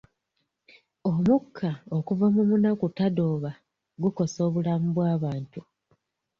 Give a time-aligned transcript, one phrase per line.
[1.09, 3.51] Omukka okuva mu munakutadooba
[4.01, 5.61] gukosa obulamu bw'abantu.